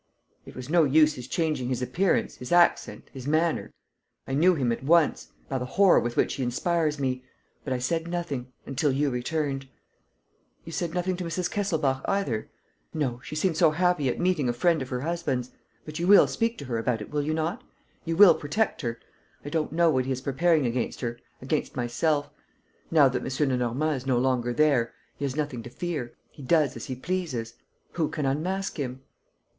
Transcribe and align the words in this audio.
"It 0.47 0.55
was 0.55 0.67
no 0.67 0.83
use 0.83 1.13
his 1.13 1.27
changing 1.27 1.69
his 1.69 1.83
appearance, 1.83 2.37
his 2.37 2.51
accent, 2.51 3.11
his 3.13 3.27
manner: 3.27 3.71
I 4.25 4.33
knew 4.33 4.55
him 4.55 4.71
at 4.71 4.83
once, 4.83 5.27
by 5.47 5.59
the 5.59 5.65
horror 5.77 5.99
with 5.99 6.17
which 6.17 6.33
he 6.33 6.41
inspires 6.41 6.97
me. 6.97 7.23
But 7.63 7.71
I 7.71 7.77
said 7.77 8.07
nothing... 8.07 8.51
until 8.65 8.91
you 8.91 9.11
returned." 9.11 9.69
"You 10.65 10.71
said 10.71 10.95
nothing 10.95 11.17
to 11.17 11.23
Mrs. 11.23 11.51
Kesselbach 11.51 12.01
either?" 12.05 12.49
"No. 12.95 13.21
She 13.23 13.35
seemed 13.35 13.57
so 13.57 13.69
happy 13.69 14.09
at 14.09 14.19
meeting 14.19 14.49
a 14.49 14.53
friend 14.53 14.81
of 14.81 14.89
her 14.89 15.01
husband's. 15.01 15.51
But 15.85 15.99
you 15.99 16.07
will 16.07 16.25
speak 16.25 16.57
to 16.57 16.65
her 16.65 16.79
about 16.79 17.03
it, 17.03 17.11
will 17.11 17.21
you 17.21 17.35
not? 17.35 17.63
You 18.03 18.17
will 18.17 18.33
protect 18.33 18.81
her.... 18.81 18.99
I 19.45 19.49
don't 19.49 19.71
know 19.71 19.91
what 19.91 20.07
he 20.07 20.11
is 20.11 20.21
preparing 20.21 20.65
against 20.65 21.01
her, 21.01 21.19
against 21.43 21.75
myself.... 21.75 22.27
Now 22.89 23.07
that 23.07 23.21
M. 23.23 23.49
Lenormand 23.49 23.97
is 23.97 24.07
no 24.07 24.17
longer 24.17 24.51
there, 24.51 24.95
he 25.17 25.25
has 25.25 25.35
nothing 25.35 25.61
to 25.61 25.69
fear, 25.69 26.15
he 26.31 26.41
does 26.41 26.75
as 26.75 26.85
he 26.87 26.95
pleases. 26.95 27.53
Who 27.91 28.09
can 28.09 28.25
unmask 28.25 28.77
him?" 28.79 29.03